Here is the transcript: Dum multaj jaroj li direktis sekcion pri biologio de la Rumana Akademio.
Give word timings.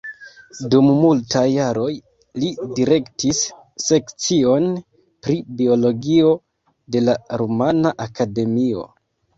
Dum 0.73 0.85
multaj 1.01 1.43
jaroj 1.55 1.89
li 2.43 2.49
direktis 2.79 3.43
sekcion 3.91 4.67
pri 5.27 5.39
biologio 5.61 6.35
de 6.97 7.07
la 7.09 7.21
Rumana 7.45 7.97
Akademio. 8.11 8.91